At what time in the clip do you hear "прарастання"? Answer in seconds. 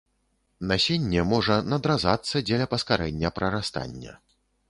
3.39-4.19